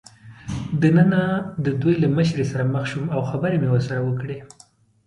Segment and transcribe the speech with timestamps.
[0.81, 1.23] دننه
[1.65, 4.37] د دوی له مشرې سره مخ شوم او خبرې مې ورسره وکړې.